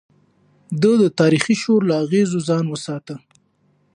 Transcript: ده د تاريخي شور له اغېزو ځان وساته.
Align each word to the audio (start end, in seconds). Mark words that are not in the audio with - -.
ده 0.81 0.91
د 1.01 1.03
تاريخي 1.19 1.55
شور 1.63 1.81
له 1.89 1.95
اغېزو 2.03 2.39
ځان 2.49 2.65
وساته. 2.69 3.15